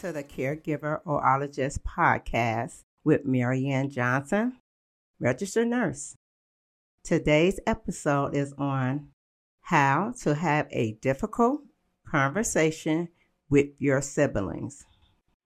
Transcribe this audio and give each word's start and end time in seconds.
to 0.00 0.12
the 0.12 0.22
Caregiverologist 0.22 1.80
podcast 1.80 2.84
with 3.02 3.26
Maryann 3.26 3.90
Johnson, 3.90 4.56
registered 5.18 5.66
nurse. 5.66 6.14
Today's 7.02 7.58
episode 7.66 8.36
is 8.36 8.54
on 8.56 9.08
how 9.62 10.14
to 10.22 10.36
have 10.36 10.68
a 10.70 10.92
difficult 11.02 11.62
conversation 12.08 13.08
with 13.50 13.70
your 13.78 14.00
siblings. 14.00 14.84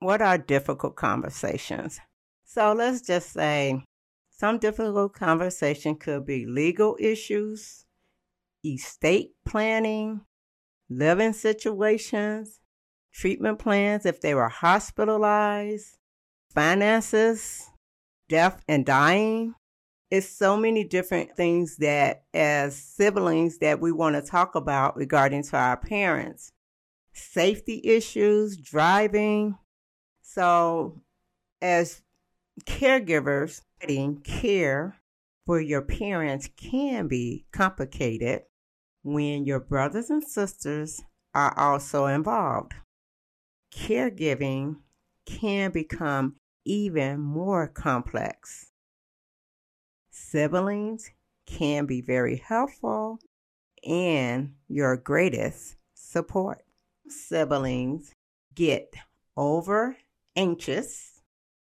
What 0.00 0.20
are 0.20 0.36
difficult 0.36 0.96
conversations? 0.96 1.98
So 2.44 2.74
let's 2.74 3.00
just 3.00 3.32
say 3.32 3.82
some 4.28 4.58
difficult 4.58 5.14
conversation 5.14 5.96
could 5.96 6.26
be 6.26 6.44
legal 6.44 6.98
issues, 7.00 7.86
estate 8.62 9.30
planning, 9.46 10.20
living 10.90 11.32
situations, 11.32 12.58
treatment 13.12 13.58
plans 13.58 14.06
if 14.06 14.20
they 14.20 14.34
were 14.34 14.48
hospitalized, 14.48 15.96
finances, 16.50 17.68
death 18.28 18.62
and 18.68 18.84
dying. 18.84 19.54
It's 20.10 20.28
so 20.28 20.56
many 20.56 20.84
different 20.84 21.36
things 21.36 21.76
that 21.78 22.24
as 22.34 22.76
siblings 22.76 23.58
that 23.58 23.80
we 23.80 23.92
want 23.92 24.16
to 24.16 24.22
talk 24.22 24.54
about 24.54 24.96
regarding 24.96 25.42
to 25.44 25.56
our 25.56 25.76
parents. 25.76 26.52
Safety 27.14 27.80
issues, 27.84 28.56
driving. 28.56 29.56
So 30.22 31.00
as 31.60 32.02
caregivers, 32.64 33.62
care 34.24 34.96
for 35.44 35.60
your 35.60 35.82
parents 35.82 36.48
can 36.56 37.08
be 37.08 37.46
complicated 37.52 38.42
when 39.02 39.44
your 39.44 39.60
brothers 39.60 40.08
and 40.08 40.22
sisters 40.22 41.02
are 41.34 41.58
also 41.58 42.06
involved 42.06 42.74
caregiving 43.74 44.76
can 45.26 45.70
become 45.70 46.36
even 46.64 47.20
more 47.20 47.66
complex. 47.66 48.70
Siblings 50.10 51.10
can 51.46 51.86
be 51.86 52.00
very 52.00 52.36
helpful 52.36 53.18
and 53.84 54.54
your 54.68 54.96
greatest 54.96 55.76
support. 55.94 56.62
Siblings 57.08 58.14
get 58.54 58.94
over 59.36 59.96
anxious 60.36 61.20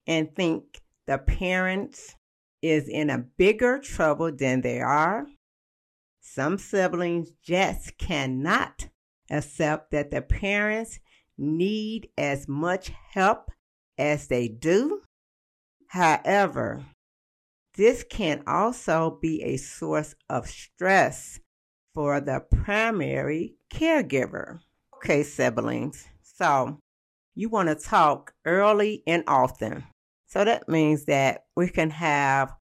and 0.07 0.35
think 0.35 0.81
the 1.07 1.19
parents 1.19 2.17
is 2.61 2.89
in 2.89 3.11
a 3.11 3.19
bigger 3.19 3.79
trouble 3.79 4.33
than 4.33 4.61
they 4.61 4.81
are. 4.81 5.27
Some 6.21 6.59
siblings 6.59 7.31
just 7.43 7.99
cannot 7.99 8.89
accept 9.31 9.91
that 9.91 10.11
the 10.11 10.23
parents 10.23 10.99
need 11.43 12.09
as 12.17 12.49
much 12.49 12.93
help 13.13 13.51
as 13.99 14.29
they 14.29 14.49
do. 14.49 15.03
However, 15.89 16.87
this 17.75 18.05
can 18.09 18.43
also 18.47 19.19
be 19.21 19.43
a 19.43 19.57
source 19.57 20.15
of 20.31 20.47
stress 20.49 21.41
for 21.95 22.21
the 22.21 22.41
primary 22.41 23.57
caregiver. 23.73 24.61
Okay, 24.97 25.23
siblings. 25.23 26.07
So 26.23 26.79
you 27.35 27.49
want 27.49 27.69
to 27.69 27.75
talk 27.75 28.35
early 28.45 29.03
and 29.07 29.25
often. 29.27 29.85
So 30.27 30.45
that 30.45 30.69
means 30.69 31.05
that 31.07 31.45
we 31.57 31.69
can 31.69 31.91
have 31.91 32.55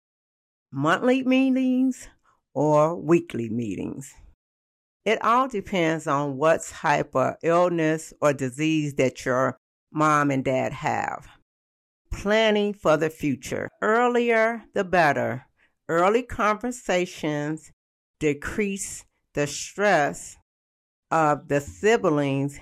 monthly 0.72 1.24
meetings 1.24 2.08
or 2.54 2.96
weekly 2.96 3.50
meetings. 3.50 4.14
It 5.10 5.24
all 5.24 5.48
depends 5.48 6.06
on 6.06 6.38
what 6.38 6.62
type 6.62 7.16
of 7.16 7.38
illness 7.42 8.14
or 8.22 8.32
disease 8.32 8.94
that 8.98 9.26
your 9.26 9.58
mom 9.92 10.30
and 10.30 10.46
dad 10.46 10.72
have. 10.72 11.28
Planning 12.14 12.76
for 12.76 12.96
the 12.96 13.10
future. 13.10 13.70
Earlier, 13.82 14.66
the 14.76 14.84
better. 14.84 15.48
Early 15.88 16.22
conversations 16.22 17.72
decrease 18.20 19.04
the 19.34 19.48
stress 19.48 20.38
of 21.10 21.48
the 21.48 21.60
siblings 21.60 22.60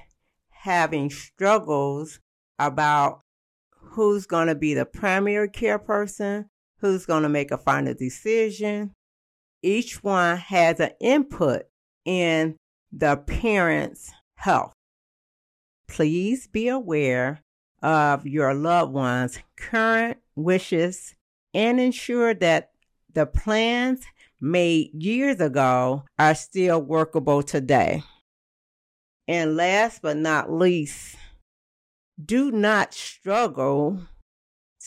having 0.49 1.09
struggles 1.09 2.21
about 2.57 3.23
who's 3.71 4.25
going 4.25 4.47
to 4.47 4.55
be 4.55 4.73
the 4.73 4.85
primary 4.85 5.49
care 5.49 5.79
person, 5.79 6.49
who's 6.79 7.05
going 7.05 7.23
to 7.23 7.29
make 7.29 7.51
a 7.51 7.57
final 7.57 7.93
decision. 7.93 8.93
Each 9.61 10.01
one 10.01 10.37
has 10.37 10.79
an 10.79 10.91
input 11.01 11.63
in 12.07 12.55
the 12.91 13.17
parent's 13.17 14.11
health. 14.35 14.73
Please 15.87 16.47
be 16.47 16.69
aware 16.69 17.41
of 17.83 18.25
your 18.25 18.53
loved 18.53 18.93
one's 18.93 19.39
current 19.57 20.17
wishes 20.35 21.15
and 21.53 21.79
ensure 21.79 22.33
that 22.33 22.71
the 23.13 23.25
plans 23.25 24.03
made 24.39 24.91
years 24.93 25.39
ago 25.39 26.03
are 26.17 26.35
still 26.35 26.81
workable 26.81 27.43
today. 27.43 28.03
And 29.27 29.57
last 29.57 30.01
but 30.01 30.17
not 30.17 30.51
least, 30.51 31.17
do 32.23 32.51
not 32.51 32.93
struggle 32.93 33.99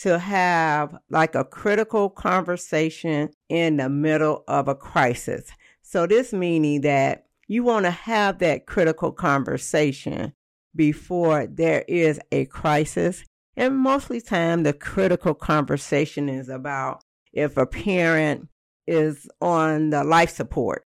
to 0.01 0.19
have 0.19 0.97
like 1.11 1.35
a 1.35 1.45
critical 1.45 2.09
conversation 2.09 3.31
in 3.49 3.77
the 3.77 3.91
middle 3.91 4.45
of 4.49 4.69
a 4.69 4.75
crisis. 4.75 5.51
So 5.91 6.07
this 6.07 6.33
meaning 6.33 6.83
that 6.83 7.27
you 7.49 7.65
want 7.65 7.85
to 7.85 7.91
have 7.91 8.39
that 8.39 8.65
critical 8.65 9.11
conversation 9.11 10.35
before 10.77 11.49
there 11.49 11.85
is 11.89 12.21
a 12.31 12.45
crisis. 12.45 13.25
And 13.57 13.77
mostly 13.77 14.21
time 14.21 14.63
the 14.63 14.73
critical 14.73 15.35
conversation 15.35 16.29
is 16.29 16.49
about 16.49 17.03
if 17.33 17.57
a 17.57 17.67
parent 17.67 18.47
is 18.87 19.29
on 19.41 19.91
the 19.91 20.05
life 20.05 20.31
support 20.31 20.87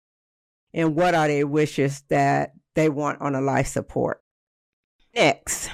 and 0.74 0.96
what 0.96 1.14
are 1.14 1.28
their 1.28 1.48
wishes 1.48 2.04
that 2.08 2.54
they 2.74 2.88
want 2.88 3.20
on 3.20 3.36
a 3.36 3.42
life 3.42 3.68
support. 3.68 4.22
Next, 5.14 5.70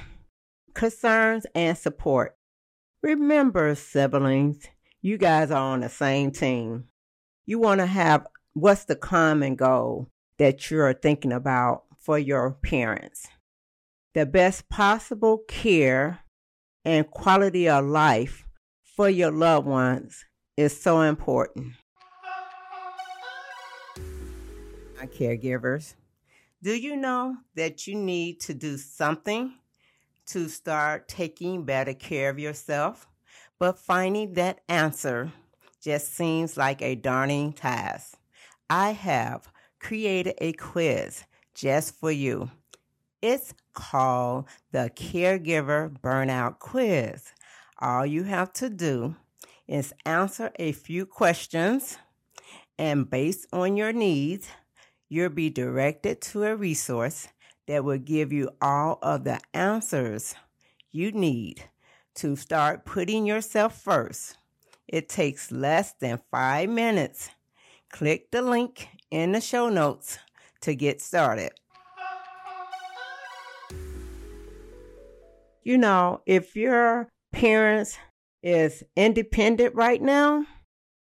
concerns 0.73 1.45
and 1.53 1.77
support. 1.77 2.35
Remember, 3.03 3.75
siblings, 3.75 4.65
you 5.03 5.19
guys 5.19 5.51
are 5.51 5.71
on 5.71 5.81
the 5.81 5.89
same 5.89 6.31
team. 6.31 6.85
You 7.45 7.59
want 7.59 7.79
to 7.79 7.85
have 7.85 8.25
what's 8.53 8.85
the 8.85 8.95
common 8.95 9.55
goal 9.55 10.07
that 10.37 10.69
you're 10.69 10.93
thinking 10.93 11.31
about 11.31 11.83
for 11.99 12.17
your 12.17 12.51
parents? 12.51 13.27
The 14.13 14.25
best 14.25 14.69
possible 14.69 15.43
care 15.47 16.21
and 16.83 17.09
quality 17.09 17.69
of 17.69 17.85
life 17.85 18.45
for 18.95 19.09
your 19.09 19.31
loved 19.31 19.67
ones 19.67 20.25
is 20.57 20.79
so 20.79 21.01
important. 21.01 21.73
My 24.99 25.05
caregivers, 25.05 25.95
do 26.61 26.75
you 26.75 26.97
know 26.97 27.37
that 27.55 27.87
you 27.87 27.95
need 27.95 28.41
to 28.41 28.53
do 28.53 28.77
something 28.77 29.53
to 30.27 30.49
start 30.49 31.07
taking 31.07 31.63
better 31.63 31.93
care 31.93 32.29
of 32.29 32.39
yourself? 32.39 33.07
But 33.57 33.79
finding 33.79 34.33
that 34.33 34.59
answer 34.67 35.31
just 35.81 36.13
seems 36.13 36.57
like 36.57 36.81
a 36.81 36.95
daunting 36.95 37.53
task. 37.53 38.18
I 38.69 38.91
have 38.91 39.51
created 39.79 40.35
a 40.37 40.53
quiz 40.53 41.23
just 41.55 41.95
for 41.95 42.11
you. 42.11 42.51
It's 43.19 43.53
called 43.73 44.45
the 44.71 44.91
Caregiver 44.95 45.89
Burnout 45.99 46.59
Quiz. 46.59 47.33
All 47.79 48.05
you 48.05 48.23
have 48.25 48.53
to 48.53 48.69
do 48.69 49.15
is 49.67 49.93
answer 50.05 50.51
a 50.59 50.71
few 50.71 51.07
questions, 51.07 51.97
and 52.77 53.09
based 53.09 53.47
on 53.51 53.75
your 53.75 53.91
needs, 53.91 54.47
you'll 55.07 55.29
be 55.29 55.49
directed 55.49 56.21
to 56.21 56.43
a 56.43 56.55
resource 56.55 57.27
that 57.67 57.83
will 57.83 57.97
give 57.97 58.31
you 58.31 58.51
all 58.61 58.99
of 59.01 59.23
the 59.23 59.39
answers 59.53 60.35
you 60.91 61.11
need 61.11 61.63
to 62.15 62.35
start 62.35 62.85
putting 62.85 63.25
yourself 63.25 63.81
first. 63.81 64.37
It 64.87 65.09
takes 65.09 65.51
less 65.51 65.93
than 65.93 66.21
five 66.29 66.69
minutes 66.69 67.31
Click 67.91 68.31
the 68.31 68.41
link 68.41 68.87
in 69.11 69.31
the 69.31 69.41
show 69.41 69.69
notes 69.69 70.19
to 70.61 70.75
get 70.75 71.01
started. 71.01 71.51
You 75.63 75.77
know, 75.77 76.21
if 76.25 76.55
your 76.55 77.09
parents 77.31 77.97
is 78.41 78.83
independent 78.95 79.75
right 79.75 80.01
now, 80.01 80.45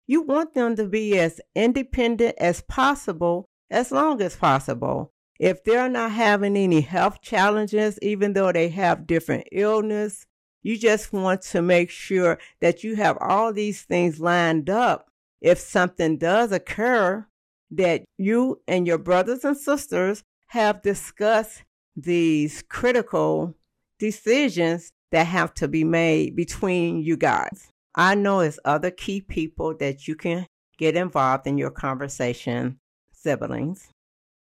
you 0.08 0.22
want 0.22 0.54
them 0.54 0.76
to 0.76 0.86
be 0.86 1.18
as 1.18 1.42
independent 1.56 2.36
as 2.38 2.62
possible 2.62 3.46
as 3.70 3.92
long 3.92 4.22
as 4.22 4.36
possible. 4.36 5.12
If 5.40 5.64
they're 5.64 5.90
not 5.90 6.12
having 6.12 6.56
any 6.56 6.82
health 6.82 7.22
challenges, 7.22 8.00
even 8.02 8.34
though 8.34 8.52
they 8.52 8.70
have 8.70 9.08
different 9.08 9.48
illness, 9.52 10.26
you 10.62 10.78
just 10.78 11.12
want 11.12 11.42
to 11.44 11.62
make 11.62 11.90
sure 11.90 12.40
that 12.62 12.84
you 12.84 12.96
have 12.96 13.18
all 13.20 13.52
these 13.52 13.82
things 13.82 14.20
lined 14.20 14.70
up 14.70 15.10
if 15.46 15.60
something 15.60 16.18
does 16.18 16.52
occur, 16.52 17.24
that 17.70 18.04
you 18.18 18.62
and 18.68 18.88
your 18.88 18.98
brothers 18.98 19.46
and 19.46 19.56
sisters 19.56 20.24
have 20.48 20.82
discussed 20.82 21.64
these 21.96 22.64
critical 22.64 23.54
decisions 24.00 24.90
that 25.12 25.28
have 25.28 25.54
to 25.54 25.68
be 25.68 25.84
made 25.84 26.36
between 26.36 27.04
you 27.04 27.16
guys. 27.16 27.70
I 27.94 28.16
know 28.16 28.40
it's 28.40 28.60
other 28.66 28.90
key 28.90 29.22
people 29.22 29.78
that 29.78 30.08
you 30.08 30.16
can 30.16 30.48
get 30.80 30.96
involved 30.96 31.46
in 31.46 31.60
your 31.60 31.70
conversation, 31.70 32.80
siblings. 33.12 33.90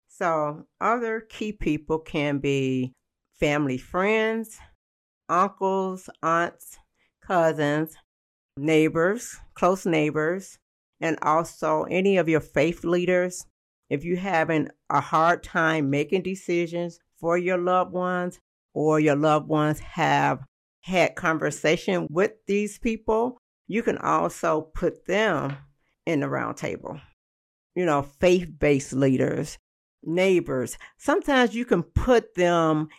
So, 0.09 0.65
other 0.81 1.21
key 1.21 1.53
people 1.53 1.99
can 1.99 2.39
be 2.39 2.91
family 3.39 3.77
friends, 3.77 4.59
uncles, 5.29 6.09
aunts, 6.21 6.77
cousins, 7.25 7.95
neighbors, 8.57 9.37
close 9.53 9.85
neighbors, 9.85 10.59
and 11.01 11.17
also 11.21 11.83
any 11.83 12.17
of 12.17 12.29
your 12.29 12.41
faith 12.41 12.83
leaders. 12.83 13.45
If 13.89 14.03
you're 14.03 14.17
having 14.17 14.69
a 14.89 15.01
hard 15.01 15.43
time 15.43 15.89
making 15.89 16.21
decisions 16.21 16.99
for 17.19 17.37
your 17.37 17.57
loved 17.57 17.91
ones, 17.91 18.39
or 18.73 18.99
your 18.99 19.15
loved 19.15 19.47
ones 19.47 19.79
have 19.79 20.43
had 20.81 21.15
conversation 21.15 22.07
with 22.09 22.31
these 22.47 22.79
people, 22.79 23.37
you 23.67 23.83
can 23.83 23.97
also 23.97 24.61
put 24.61 25.05
them 25.05 25.57
in 26.05 26.21
the 26.21 26.29
round 26.29 26.57
table. 26.57 26.99
You 27.75 27.85
know, 27.85 28.01
faith 28.01 28.51
based 28.57 28.93
leaders, 28.93 29.57
neighbors. 30.03 30.77
Sometimes 30.97 31.55
you 31.55 31.65
can 31.65 31.83
put 31.83 32.35
them 32.35 32.89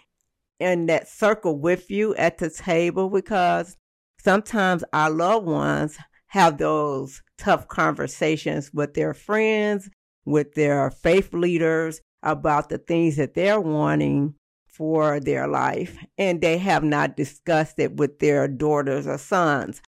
in 0.59 0.87
that 0.87 1.09
circle 1.09 1.59
with 1.59 1.91
you 1.91 2.15
at 2.17 2.39
the 2.39 2.51
table 2.51 3.09
because 3.09 3.77
sometimes 4.19 4.85
our 4.93 5.11
loved 5.11 5.47
ones 5.47 5.99
have 6.31 6.59
those 6.59 7.23
tough 7.39 7.67
conversations 7.67 8.71
with 8.73 8.95
their 8.95 9.13
friends, 9.15 9.91
with 10.25 10.55
their 10.55 10.91
faith 10.91 11.35
leaders 11.35 12.01
about 12.23 12.69
the 12.69 12.79
things 12.79 13.17
that 13.17 13.35
they're 13.35 13.61
wanting 13.61 14.35
for 14.69 15.19
their 15.19 15.49
life, 15.49 15.99
and 16.17 16.41
they 16.41 16.57
have 16.59 16.85
not 16.85 17.17
discussed 17.17 17.79
it 17.79 17.97
with 17.97 18.21
their 18.21 18.47
daughters 18.47 19.09
or 19.09 19.19
sons. 19.19 19.83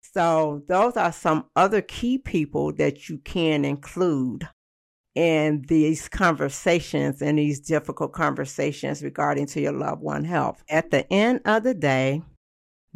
So, 0.00 0.62
those 0.68 0.96
are 0.96 1.12
some 1.12 1.46
other 1.56 1.82
key 1.82 2.18
people 2.18 2.72
that 2.74 3.08
you 3.08 3.18
can 3.18 3.64
include 3.64 4.48
in 5.16 5.64
these 5.66 6.08
conversations 6.08 7.20
and 7.20 7.38
these 7.38 7.58
difficult 7.58 8.12
conversations 8.12 9.02
regarding 9.02 9.46
to 9.46 9.60
your 9.60 9.72
loved 9.72 10.00
one 10.00 10.24
health. 10.24 10.62
At 10.70 10.92
the 10.92 11.12
end 11.12 11.40
of 11.44 11.64
the 11.64 11.74
day, 11.74 12.22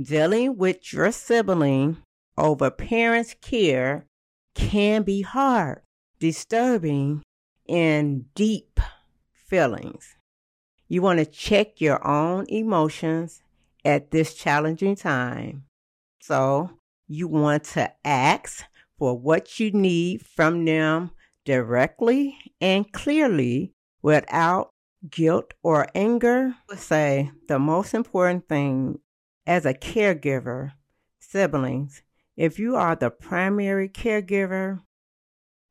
dealing 0.00 0.56
with 0.56 0.92
your 0.92 1.10
sibling 1.10 1.96
over 2.36 2.70
parents' 2.70 3.34
care 3.40 4.06
can 4.54 5.02
be 5.02 5.22
hard, 5.22 5.82
disturbing, 6.18 7.22
and 7.68 8.32
deep 8.34 8.80
feelings. 9.32 10.16
You 10.88 11.02
want 11.02 11.18
to 11.18 11.26
check 11.26 11.80
your 11.80 12.06
own 12.06 12.46
emotions 12.48 13.42
at 13.84 14.10
this 14.10 14.34
challenging 14.34 14.96
time. 14.96 15.64
So, 16.20 16.70
you 17.08 17.28
want 17.28 17.64
to 17.64 17.92
ask 18.04 18.64
for 18.98 19.18
what 19.18 19.58
you 19.58 19.70
need 19.72 20.24
from 20.24 20.64
them 20.64 21.10
directly 21.44 22.38
and 22.60 22.90
clearly 22.92 23.72
without 24.02 24.70
guilt 25.10 25.54
or 25.62 25.88
anger. 25.94 26.54
I 26.56 26.62
would 26.68 26.78
say 26.78 27.30
the 27.48 27.58
most 27.58 27.94
important 27.94 28.48
thing 28.48 28.98
as 29.46 29.66
a 29.66 29.74
caregiver, 29.74 30.72
siblings, 31.18 32.02
if 32.36 32.58
you 32.58 32.76
are 32.76 32.96
the 32.96 33.10
primary 33.10 33.88
caregiver, 33.88 34.80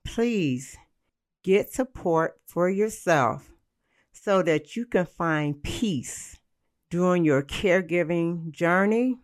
please 0.06 0.78
get 1.44 1.74
support 1.74 2.40
for 2.46 2.70
yourself 2.70 3.52
so 4.12 4.42
that 4.44 4.76
you 4.76 4.86
can 4.86 5.06
find 5.06 5.64
peace 5.64 6.40
during 6.90 7.26
your 7.26 7.42
caregiving 7.42 8.52
journey 8.52 9.18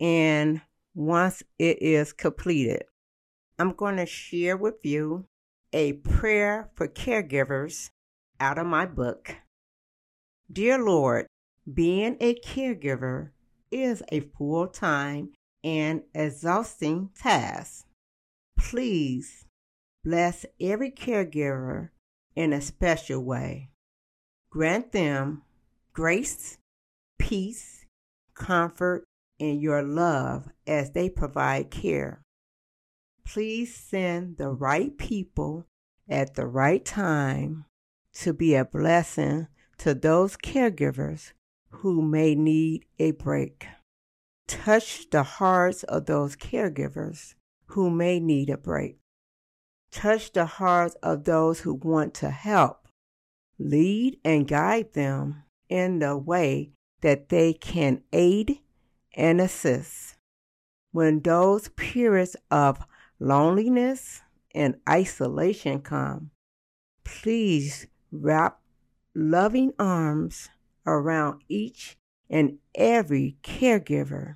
and 0.00 0.60
once 0.94 1.42
it 1.58 1.80
is 1.80 2.12
completed. 2.12 2.84
I'm 3.58 3.72
going 3.72 3.96
to 3.98 4.06
share 4.06 4.56
with 4.56 4.84
you 4.84 5.26
a 5.72 5.94
prayer 5.94 6.70
for 6.74 6.88
caregivers 6.88 7.90
out 8.40 8.58
of 8.58 8.66
my 8.66 8.86
book. 8.86 9.36
Dear 10.50 10.78
Lord, 10.82 11.26
being 11.72 12.16
a 12.20 12.34
caregiver 12.34 13.30
is 13.70 14.02
a 14.10 14.20
full 14.20 14.66
time 14.66 15.30
and 15.64 16.02
exhausting 16.14 17.08
task. 17.18 17.86
Please 18.58 19.46
bless 20.04 20.44
every 20.60 20.90
caregiver 20.90 21.88
in 22.36 22.52
a 22.52 22.60
special 22.60 23.24
way. 23.24 23.70
Grant 24.50 24.92
them 24.92 25.42
grace, 25.94 26.58
peace, 27.18 27.86
comfort, 28.34 29.04
and 29.40 29.60
your 29.60 29.82
love 29.82 30.48
as 30.66 30.90
they 30.90 31.08
provide 31.08 31.70
care. 31.70 32.20
Please 33.26 33.74
send 33.74 34.36
the 34.36 34.50
right 34.50 34.96
people 34.98 35.66
at 36.08 36.34
the 36.34 36.46
right 36.46 36.84
time 36.84 37.64
to 38.12 38.32
be 38.32 38.54
a 38.54 38.64
blessing 38.64 39.48
to 39.78 39.94
those 39.94 40.36
caregivers 40.36 41.32
who 41.70 42.02
may 42.02 42.34
need 42.34 42.84
a 42.98 43.12
break. 43.12 43.66
Touch 44.46 45.08
the 45.10 45.22
hearts 45.22 45.82
of 45.84 46.06
those 46.06 46.36
caregivers 46.36 47.34
who 47.66 47.90
may 47.90 48.20
need 48.20 48.50
a 48.50 48.58
break. 48.58 48.98
Touch 49.90 50.32
the 50.32 50.46
hearts 50.46 50.96
of 51.02 51.24
those 51.24 51.60
who 51.60 51.74
want 51.74 52.14
to 52.14 52.30
help. 52.30 52.88
Lead 53.58 54.18
and 54.24 54.48
guide 54.48 54.92
them 54.92 55.44
in 55.68 56.00
the 56.00 56.16
way 56.16 56.72
that 57.00 57.28
they 57.28 57.52
can 57.52 58.02
aid 58.12 58.58
and 59.14 59.40
assist. 59.40 60.16
When 60.90 61.20
those 61.20 61.68
periods 61.68 62.36
of 62.50 62.78
loneliness 63.18 64.20
and 64.54 64.76
isolation 64.88 65.80
come, 65.80 66.30
please 67.04 67.86
wrap 68.10 68.60
loving 69.14 69.72
arms 69.78 70.50
around 70.86 71.42
each 71.48 71.96
and 72.34 72.58
every 72.74 73.36
caregiver 73.44 74.34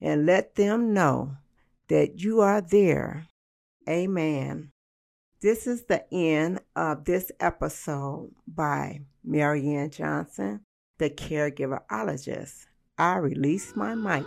and 0.00 0.24
let 0.24 0.54
them 0.54 0.94
know 0.94 1.36
that 1.88 2.18
you 2.18 2.40
are 2.40 2.62
there. 2.62 3.26
Amen. 3.86 4.70
This 5.42 5.66
is 5.66 5.84
the 5.84 6.02
end 6.10 6.60
of 6.74 7.04
this 7.04 7.30
episode 7.38 8.30
by 8.48 9.02
Maryann 9.28 9.94
Johnson, 9.94 10.62
the 10.96 11.10
caregiverologist. 11.10 12.64
I 12.96 13.16
release 13.16 13.76
my 13.76 13.94
mic. 13.94 14.24